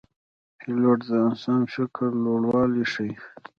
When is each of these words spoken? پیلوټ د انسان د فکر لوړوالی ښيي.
پیلوټ 0.59 0.99
د 1.09 1.11
انسان 1.27 1.59
د 1.67 1.69
فکر 1.75 2.09
لوړوالی 2.23 2.83
ښيي. 2.93 3.13